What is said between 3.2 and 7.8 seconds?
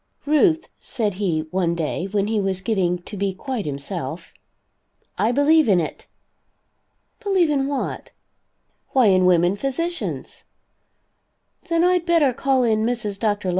quite himself, "I believe in it?" "Believe in